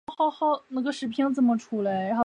[0.01, 0.63] 会议最后